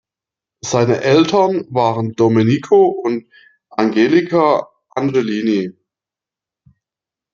[0.65, 3.27] Seine Eltern waren Domenico und
[3.69, 5.75] Angelica Angelini.